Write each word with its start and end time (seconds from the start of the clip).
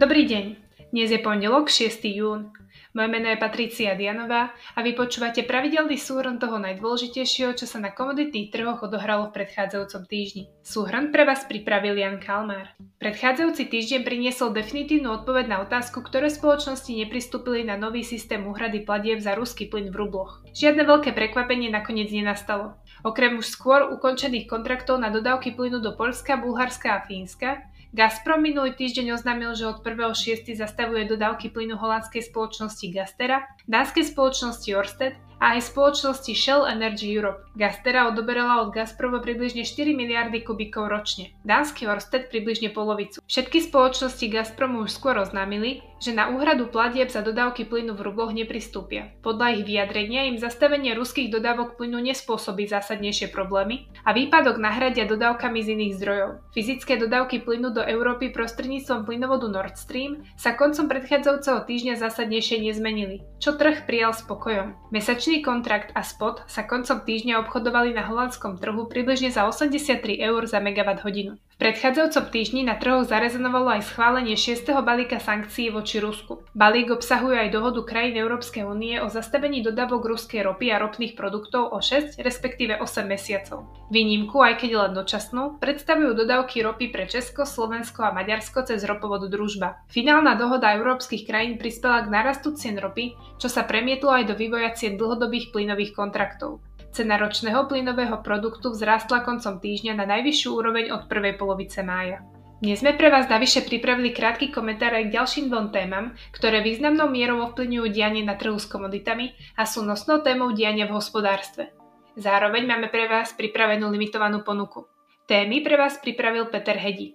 Dobrý 0.00 0.24
deň, 0.24 0.56
dnes 0.96 1.12
je 1.12 1.20
pondelok 1.20 1.68
6. 1.68 2.00
jún. 2.16 2.56
Moje 2.96 3.08
meno 3.12 3.28
je 3.28 3.36
Patricia 3.36 3.92
Dianová 3.92 4.48
a 4.72 4.80
vy 4.80 4.96
počúvate 4.96 5.44
pravidelný 5.44 6.00
súhrn 6.00 6.40
toho 6.40 6.56
najdôležitejšieho, 6.56 7.52
čo 7.52 7.68
sa 7.68 7.84
na 7.84 7.92
komoditných 7.92 8.48
trhoch 8.48 8.80
odohralo 8.80 9.28
v 9.28 9.36
predchádzajúcom 9.36 10.08
týždni. 10.08 10.48
Súhrn 10.64 11.12
pre 11.12 11.28
vás 11.28 11.44
pripravil 11.44 12.00
Jan 12.00 12.16
Kalmár. 12.16 12.72
Predchádzajúci 12.96 13.68
týždeň 13.68 14.00
priniesol 14.00 14.56
definitívnu 14.56 15.20
odpoveď 15.20 15.52
na 15.52 15.60
otázku, 15.68 16.00
ktoré 16.00 16.32
spoločnosti 16.32 16.88
nepristúpili 16.88 17.68
na 17.68 17.76
nový 17.76 18.00
systém 18.00 18.40
úhrady 18.48 18.88
platieb 18.88 19.20
za 19.20 19.36
ruský 19.36 19.68
plyn 19.68 19.92
v 19.92 20.00
rubloch. 20.00 20.40
Žiadne 20.56 20.80
veľké 20.88 21.12
prekvapenie 21.12 21.68
nakoniec 21.68 22.08
nenastalo. 22.08 22.72
Okrem 23.04 23.36
už 23.36 23.52
skôr 23.52 23.84
ukončených 23.92 24.48
kontraktov 24.48 24.96
na 24.96 25.12
dodávky 25.12 25.52
plynu 25.52 25.84
do 25.84 25.92
Polska, 25.92 26.40
Bulharska 26.40 26.88
a 26.96 27.04
Fínska, 27.04 27.68
Gazprom 27.90 28.38
minulý 28.38 28.78
týždeň 28.78 29.18
oznámil, 29.18 29.50
že 29.58 29.66
od 29.66 29.82
1.6. 29.82 30.46
zastavuje 30.54 31.10
dodávky 31.10 31.50
plynu 31.50 31.74
holandskej 31.74 32.22
spoločnosti 32.22 32.86
Gastera, 32.94 33.50
dánskej 33.66 34.14
spoločnosti 34.14 34.70
Orsted 34.78 35.18
a 35.42 35.58
aj 35.58 35.74
spoločnosti 35.74 36.30
Shell 36.30 36.70
Energy 36.70 37.10
Europe. 37.10 37.50
Gastera 37.58 38.06
odoberala 38.06 38.62
od 38.62 38.70
Gazpromu 38.70 39.18
približne 39.18 39.66
4 39.66 39.90
miliardy 39.90 40.38
kubíkov 40.46 40.86
ročne, 40.86 41.34
dánsky 41.42 41.90
Orsted 41.90 42.30
približne 42.30 42.70
polovicu. 42.70 43.18
Všetky 43.26 43.58
spoločnosti 43.58 44.22
Gazpromu 44.30 44.86
už 44.86 44.94
skôr 44.94 45.18
oznámili, 45.18 45.82
že 46.00 46.16
na 46.16 46.32
úhradu 46.32 46.72
platieb 46.72 47.12
za 47.12 47.20
dodávky 47.20 47.68
plynu 47.68 47.92
v 47.92 48.00
rubloch 48.08 48.32
nepristúpia. 48.32 49.12
Podľa 49.20 49.60
ich 49.60 49.68
vyjadrenia 49.68 50.26
im 50.32 50.40
zastavenie 50.40 50.96
ruských 50.96 51.28
dodávok 51.28 51.76
plynu 51.76 52.00
nespôsobí 52.00 52.64
zásadnejšie 52.64 53.28
problémy 53.28 53.86
a 54.08 54.16
výpadok 54.16 54.56
nahradia 54.56 55.04
dodávkami 55.04 55.60
z 55.60 55.68
iných 55.76 55.96
zdrojov. 56.00 56.30
Fyzické 56.56 56.96
dodávky 56.96 57.44
plynu 57.44 57.76
do 57.76 57.84
Európy 57.84 58.32
prostredníctvom 58.32 59.04
plynovodu 59.04 59.46
Nord 59.52 59.76
Stream 59.76 60.24
sa 60.40 60.56
koncom 60.56 60.88
predchádzajúceho 60.88 61.68
týždňa 61.68 62.00
zásadnejšie 62.00 62.64
nezmenili, 62.64 63.20
čo 63.36 63.60
trh 63.60 63.84
prijal 63.84 64.16
spokojom. 64.16 64.88
Mesačný 64.88 65.44
kontrakt 65.44 65.92
a 65.92 66.00
spot 66.00 66.48
sa 66.48 66.64
koncom 66.64 67.04
týždňa 67.04 67.44
obchodovali 67.44 67.92
na 67.92 68.08
holandskom 68.08 68.56
trhu 68.56 68.88
približne 68.88 69.28
za 69.28 69.44
83 69.44 70.00
eur 70.16 70.48
za 70.48 70.64
megawatt 70.64 71.04
hodinu 71.04 71.36
predchádzajúcom 71.60 72.32
týždni 72.32 72.64
na 72.64 72.80
trhoch 72.80 73.04
zarezonovalo 73.04 73.76
aj 73.76 73.92
schválenie 73.92 74.32
6. 74.32 74.64
balíka 74.80 75.20
sankcií 75.20 75.68
voči 75.68 76.00
Rusku. 76.00 76.40
Balík 76.56 76.88
obsahuje 76.88 77.36
aj 77.36 77.52
dohodu 77.52 77.84
krajín 77.84 78.16
Európskej 78.16 78.64
únie 78.64 78.96
o 78.96 79.12
zastavení 79.12 79.60
dodávok 79.60 80.08
ruskej 80.08 80.40
ropy 80.48 80.72
a 80.72 80.80
ropných 80.80 81.12
produktov 81.12 81.76
o 81.76 81.78
6, 81.84 82.16
respektíve 82.24 82.80
8 82.80 83.04
mesiacov. 83.04 83.68
Výnimku, 83.92 84.40
aj 84.40 84.64
keď 84.64 84.70
len 84.88 84.92
dočasnú, 84.96 85.60
predstavujú 85.60 86.16
dodávky 86.16 86.64
ropy 86.64 86.88
pre 86.88 87.04
Česko, 87.04 87.44
Slovensko 87.44 88.08
a 88.08 88.16
Maďarsko 88.16 88.64
cez 88.64 88.80
ropovod 88.88 89.28
Družba. 89.28 89.84
Finálna 89.92 90.40
dohoda 90.40 90.72
európskych 90.72 91.28
krajín 91.28 91.60
prispela 91.60 92.00
k 92.00 92.08
narastu 92.08 92.56
cien 92.56 92.80
ropy, 92.80 93.12
čo 93.36 93.52
sa 93.52 93.68
premietlo 93.68 94.08
aj 94.08 94.32
do 94.32 94.34
vývoja 94.34 94.72
cien 94.72 94.96
dlhodobých 94.96 95.52
plynových 95.52 95.92
kontraktov. 95.92 96.64
Cena 96.90 97.14
ročného 97.22 97.70
plynového 97.70 98.18
produktu 98.18 98.74
vzrástla 98.74 99.22
koncom 99.22 99.62
týždňa 99.62 99.94
na 99.94 100.10
najvyššiu 100.10 100.50
úroveň 100.50 100.90
od 100.90 101.06
prvej 101.06 101.38
polovice 101.38 101.86
mája. 101.86 102.26
Dnes 102.58 102.82
sme 102.82 102.98
pre 102.98 103.14
vás 103.14 103.30
navyše 103.30 103.62
pripravili 103.62 104.10
krátky 104.10 104.50
komentár 104.50 104.98
aj 104.98 105.06
k 105.06 105.14
ďalším 105.14 105.46
dvom 105.48 105.70
témam, 105.70 106.12
ktoré 106.34 106.60
významnou 106.60 107.06
mierou 107.06 107.46
ovplyvňujú 107.46 107.86
dianie 107.94 108.26
na 108.26 108.34
trhu 108.34 108.58
s 108.58 108.66
komoditami 108.66 109.32
a 109.54 109.64
sú 109.70 109.86
nosnou 109.86 110.20
témou 110.20 110.50
diania 110.50 110.90
v 110.90 110.98
hospodárstve. 110.98 111.70
Zároveň 112.18 112.66
máme 112.66 112.90
pre 112.90 113.06
vás 113.06 113.32
pripravenú 113.38 113.86
limitovanú 113.86 114.42
ponuku. 114.42 114.84
Témy 115.30 115.62
pre 115.62 115.78
vás 115.78 115.94
pripravil 116.02 116.50
Peter 116.50 116.74
Hedi. 116.74 117.14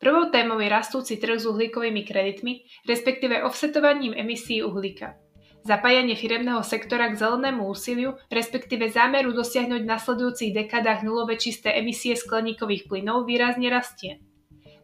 Prvou 0.00 0.32
témou 0.32 0.56
je 0.64 0.72
rastúci 0.72 1.20
trh 1.20 1.36
s 1.36 1.44
uhlíkovými 1.44 2.08
kreditmi, 2.08 2.64
respektíve 2.88 3.44
offsetovaním 3.44 4.16
emisí 4.16 4.64
uhlíka. 4.64 5.12
Zapájanie 5.60 6.16
firemného 6.16 6.64
sektora 6.64 7.12
k 7.12 7.20
zelenému 7.20 7.68
úsiliu, 7.68 8.16
respektíve 8.32 8.88
zámeru 8.88 9.36
dosiahnuť 9.36 9.80
v 9.84 9.92
nasledujúcich 9.92 10.56
dekádach 10.56 11.04
nulové 11.04 11.36
čisté 11.36 11.76
emisie 11.76 12.16
skleníkových 12.16 12.88
plynov 12.88 13.28
výrazne 13.28 13.68
rastie. 13.68 14.24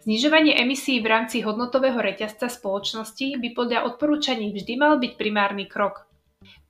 Znižovanie 0.06 0.54
emisí 0.54 1.00
v 1.02 1.10
rámci 1.10 1.42
hodnotového 1.42 1.98
reťazca 1.98 2.46
spoločnosti 2.52 3.40
by 3.40 3.48
podľa 3.56 3.90
odporúčaní 3.90 4.52
vždy 4.52 4.72
mal 4.78 5.00
byť 5.00 5.12
primárny 5.18 5.66
krok. 5.66 6.06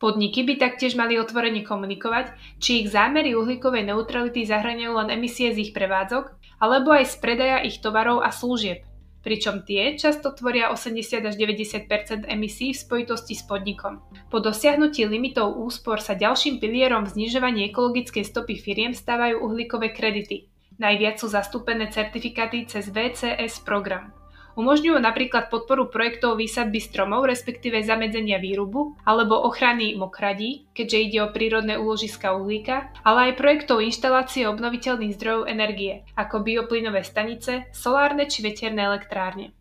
Podniky 0.00 0.46
by 0.46 0.56
taktiež 0.56 0.96
mali 0.96 1.20
otvorene 1.20 1.66
komunikovať, 1.66 2.32
či 2.62 2.86
ich 2.86 2.88
zámery 2.94 3.36
uhlíkovej 3.36 3.84
neutrality 3.90 4.46
zahraňujú 4.46 4.92
len 5.02 5.12
emisie 5.12 5.52
z 5.52 5.68
ich 5.68 5.72
prevádzok, 5.76 6.32
alebo 6.62 6.94
aj 6.96 7.12
z 7.12 7.14
predaja 7.20 7.58
ich 7.60 7.82
tovarov 7.84 8.24
a 8.24 8.32
služieb, 8.32 8.86
pričom 9.26 9.66
tie 9.66 9.98
často 9.98 10.30
tvoria 10.30 10.70
80 10.70 11.26
až 11.26 11.34
90% 11.34 12.30
emisí 12.30 12.70
v 12.70 12.78
spojitosti 12.78 13.34
s 13.34 13.42
podnikom. 13.42 13.98
Po 14.30 14.38
dosiahnutí 14.38 15.02
limitov 15.02 15.58
úspor 15.58 15.98
sa 15.98 16.14
ďalším 16.14 16.62
pilierom 16.62 17.02
v 17.02 17.18
znižovaní 17.18 17.66
ekologickej 17.74 18.22
stopy 18.22 18.54
firiem 18.54 18.94
stávajú 18.94 19.42
uhlíkové 19.42 19.90
kredity. 19.90 20.46
Najviac 20.78 21.18
sú 21.18 21.26
zastúpené 21.26 21.90
certifikáty 21.90 22.70
cez 22.70 22.86
VCS 22.94 23.66
program. 23.66 24.14
Umožňujú 24.56 24.96
napríklad 24.96 25.52
podporu 25.52 25.92
projektov 25.92 26.40
výsadby 26.40 26.80
stromov, 26.80 27.28
respektíve 27.28 27.84
zamedzenia 27.84 28.40
výrubu, 28.40 28.96
alebo 29.04 29.36
ochrany 29.44 29.92
mokradí, 30.00 30.64
keďže 30.72 30.96
ide 30.96 31.18
o 31.28 31.28
prírodné 31.28 31.76
úložiska 31.76 32.32
uhlíka, 32.32 32.88
ale 33.04 33.30
aj 33.30 33.36
projektov 33.36 33.84
inštalácie 33.84 34.48
obnoviteľných 34.48 35.12
zdrojov 35.12 35.44
energie, 35.44 36.08
ako 36.16 36.40
bioplynové 36.40 37.04
stanice, 37.04 37.68
solárne 37.76 38.24
či 38.32 38.40
veterné 38.40 38.88
elektrárne. 38.88 39.52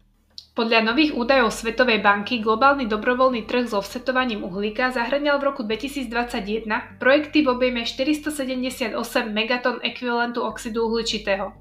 Podľa 0.55 0.87
nových 0.87 1.11
údajov 1.11 1.51
Svetovej 1.51 1.99
banky 1.99 2.39
globálny 2.39 2.87
dobrovoľný 2.87 3.43
trh 3.43 3.67
s 3.67 3.75
offsetovaním 3.75 4.47
uhlíka 4.47 4.95
zahrňal 4.95 5.43
v 5.43 5.51
roku 5.51 5.67
2021 5.67 7.03
projekty 7.03 7.43
v 7.43 7.51
objeme 7.51 7.83
478 7.83 8.95
megaton 9.27 9.83
ekvivalentu 9.83 10.39
oxidu 10.39 10.87
uhličitého, 10.87 11.51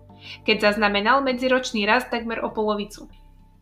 keď 0.46 0.70
zaznamenal 0.70 1.26
medziročný 1.26 1.82
rast 1.82 2.14
takmer 2.14 2.38
o 2.46 2.54
polovicu. 2.54 3.10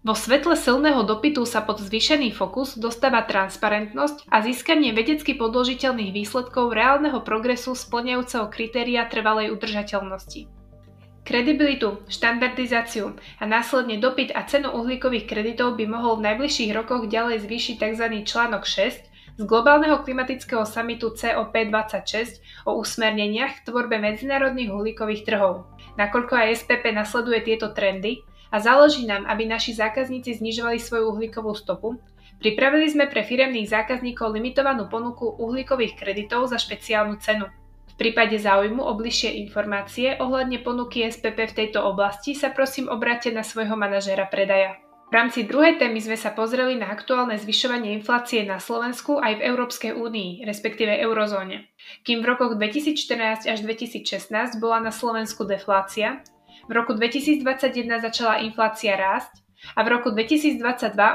Vo 0.02 0.18
svetle 0.18 0.58
silného 0.58 1.06
dopytu 1.06 1.46
sa 1.46 1.62
pod 1.62 1.78
zvýšený 1.78 2.34
fokus 2.34 2.74
dostáva 2.74 3.22
transparentnosť 3.22 4.26
a 4.34 4.42
získanie 4.42 4.90
vedecky 4.90 5.38
podložiteľných 5.38 6.10
výsledkov 6.10 6.74
reálneho 6.74 7.22
progresu 7.22 7.78
splňajúceho 7.78 8.50
kritéria 8.50 9.06
trvalej 9.06 9.54
udržateľnosti. 9.54 10.50
Kredibilitu, 11.22 12.02
štandardizáciu 12.10 13.14
a 13.14 13.44
následne 13.46 14.02
dopyt 14.02 14.34
a 14.34 14.42
cenu 14.42 14.74
uhlíkových 14.74 15.30
kreditov 15.30 15.78
by 15.78 15.86
mohol 15.86 16.18
v 16.18 16.34
najbližších 16.34 16.74
rokoch 16.74 17.06
ďalej 17.06 17.46
zvýšiť 17.46 17.76
tzv. 17.78 18.26
článok 18.26 18.66
6 18.66 19.38
z 19.38 19.42
globálneho 19.46 20.02
klimatického 20.02 20.66
samitu 20.66 21.14
COP26 21.14 22.42
o 22.66 22.74
usmerneniach 22.74 23.62
v 23.62 23.64
tvorbe 23.70 24.02
medzinárodných 24.02 24.74
uhlíkových 24.74 25.30
trhov. 25.30 25.70
Nakoľko 25.94 26.34
aj 26.42 26.66
SPP 26.66 26.90
nasleduje 26.90 27.38
tieto 27.46 27.70
trendy, 27.70 28.18
a 28.52 28.60
záleží 28.60 29.08
nám, 29.08 29.24
aby 29.24 29.48
naši 29.48 29.72
zákazníci 29.72 30.36
znižovali 30.36 30.76
svoju 30.76 31.08
uhlíkovú 31.16 31.56
stopu, 31.56 31.96
pripravili 32.36 32.84
sme 32.92 33.08
pre 33.08 33.24
firemných 33.24 33.72
zákazníkov 33.72 34.28
limitovanú 34.36 34.92
ponuku 34.92 35.24
uhlíkových 35.40 35.96
kreditov 35.96 36.52
za 36.52 36.60
špeciálnu 36.60 37.16
cenu. 37.24 37.48
V 37.92 37.94
prípade 37.96 38.36
záujmu 38.36 38.84
o 38.84 38.92
bližšie 38.92 39.40
informácie 39.48 40.20
ohľadne 40.20 40.60
ponuky 40.60 41.08
SPP 41.08 41.48
v 41.48 41.56
tejto 41.64 41.80
oblasti 41.80 42.36
sa 42.36 42.52
prosím 42.52 42.92
obráte 42.92 43.32
na 43.32 43.40
svojho 43.40 43.76
manažéra 43.76 44.28
predaja. 44.28 44.76
V 45.12 45.20
rámci 45.20 45.44
druhej 45.44 45.76
témy 45.76 46.00
sme 46.00 46.16
sa 46.16 46.32
pozreli 46.32 46.72
na 46.72 46.88
aktuálne 46.88 47.36
zvyšovanie 47.36 47.92
inflácie 48.00 48.48
na 48.48 48.56
Slovensku 48.56 49.20
aj 49.20 49.44
v 49.44 49.44
Európskej 49.44 49.92
únii, 49.92 50.40
respektíve 50.48 50.88
eurozóne. 51.04 51.68
Kým 52.00 52.24
v 52.24 52.32
rokoch 52.32 52.56
2014 52.56 53.44
až 53.44 53.58
2016 53.60 54.56
bola 54.56 54.80
na 54.80 54.88
Slovensku 54.88 55.44
deflácia, 55.44 56.24
v 56.66 56.72
roku 56.72 56.92
2021 56.94 57.42
začala 58.02 58.42
inflácia 58.42 58.94
rásť 58.94 59.42
a 59.78 59.86
v 59.86 59.88
roku 59.94 60.10
2022 60.10 60.58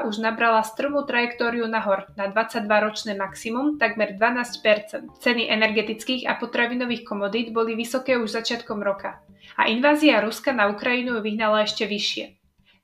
už 0.07 0.15
nabrala 0.23 0.63
strmú 0.63 1.03
trajektóriu 1.03 1.67
nahor 1.67 2.07
na 2.15 2.31
22-ročné 2.31 3.19
maximum 3.19 3.75
takmer 3.75 4.15
12% 4.15 5.19
Ceny 5.19 5.51
energetických 5.51 6.27
a 6.31 6.39
potravinových 6.39 7.03
komodít 7.03 7.51
boli 7.51 7.75
vysoké 7.75 8.15
už 8.15 8.31
začiatkom 8.31 8.79
roka 8.79 9.19
a 9.55 9.71
invázia 9.71 10.19
Ruska 10.19 10.51
na 10.51 10.67
Ukrajinu 10.67 11.17
ju 11.17 11.21
vyhnala 11.23 11.63
ešte 11.63 11.88
vyššie. 11.88 12.35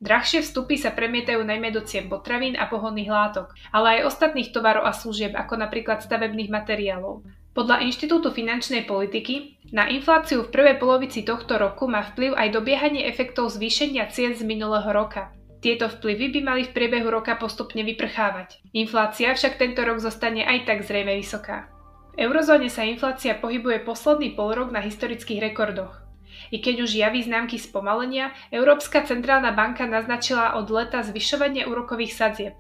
Drahšie 0.04 0.44
vstupy 0.44 0.76
sa 0.76 0.92
premietajú 0.92 1.48
najmä 1.48 1.72
do 1.72 1.80
cien 1.88 2.12
potravín 2.12 2.60
a 2.60 2.68
pohonných 2.68 3.08
látok, 3.08 3.56
ale 3.72 4.00
aj 4.00 4.12
ostatných 4.12 4.52
tovarov 4.52 4.84
a 4.84 4.92
služieb, 4.92 5.32
ako 5.32 5.56
napríklad 5.56 6.04
stavebných 6.04 6.52
materiálov. 6.52 7.24
Podľa 7.56 7.88
Inštitútu 7.88 8.34
finančnej 8.36 8.84
politiky 8.84 9.63
na 9.74 9.90
infláciu 9.90 10.46
v 10.46 10.54
prvej 10.54 10.78
polovici 10.78 11.26
tohto 11.26 11.58
roku 11.58 11.90
má 11.90 12.06
vplyv 12.14 12.38
aj 12.38 12.54
dobiehanie 12.54 13.10
efektov 13.10 13.50
zvýšenia 13.58 14.06
cien 14.14 14.38
z 14.38 14.46
minulého 14.46 14.86
roka. 14.94 15.34
Tieto 15.66 15.90
vplyvy 15.90 16.30
by 16.30 16.40
mali 16.46 16.62
v 16.70 16.76
priebehu 16.78 17.10
roka 17.10 17.34
postupne 17.34 17.82
vyprchávať. 17.82 18.62
Inflácia 18.78 19.34
však 19.34 19.58
tento 19.58 19.82
rok 19.82 19.98
zostane 19.98 20.46
aj 20.46 20.70
tak 20.70 20.86
zrejme 20.86 21.18
vysoká. 21.18 21.74
V 22.14 22.22
eurozóne 22.22 22.70
sa 22.70 22.86
inflácia 22.86 23.34
pohybuje 23.34 23.82
posledný 23.82 24.38
pol 24.38 24.54
rok 24.54 24.70
na 24.70 24.78
historických 24.78 25.50
rekordoch. 25.50 26.06
I 26.54 26.62
keď 26.62 26.86
už 26.86 26.94
javí 26.94 27.26
známky 27.26 27.58
spomalenia, 27.58 28.30
Európska 28.54 29.02
centrálna 29.02 29.58
banka 29.58 29.90
naznačila 29.90 30.54
od 30.54 30.70
leta 30.70 31.02
zvyšovanie 31.02 31.66
úrokových 31.66 32.14
sadzieb. 32.14 32.54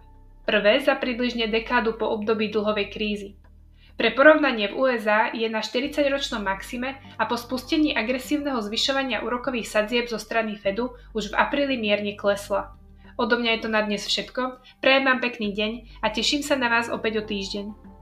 Prvé 0.49 0.81
za 0.81 0.97
približne 0.97 1.45
dekádu 1.45 1.93
po 1.93 2.09
období 2.09 2.49
dlhovej 2.49 2.89
krízy. 2.89 3.29
Pre 3.93 4.09
porovnanie 4.17 4.73
v 4.73 4.89
USA 4.89 5.29
je 5.29 5.45
na 5.45 5.61
40-ročnom 5.61 6.41
maxime 6.41 6.97
a 7.13 7.29
po 7.29 7.37
spustení 7.37 7.93
agresívneho 7.93 8.57
zvyšovania 8.57 9.21
úrokových 9.21 9.69
sadzieb 9.69 10.09
zo 10.09 10.17
strany 10.17 10.57
Fedu 10.57 10.97
už 11.13 11.29
v 11.29 11.37
apríli 11.37 11.77
mierne 11.77 12.17
klesla. 12.17 12.73
Odo 13.21 13.37
mňa 13.37 13.51
je 13.53 13.61
to 13.61 13.69
na 13.69 13.85
dnes 13.85 14.01
všetko, 14.01 14.57
prajem 14.81 15.05
vám 15.05 15.21
pekný 15.21 15.53
deň 15.53 15.71
a 16.01 16.09
teším 16.09 16.41
sa 16.41 16.57
na 16.57 16.73
vás 16.73 16.89
opäť 16.89 17.21
o 17.21 17.23
týždeň. 17.29 17.92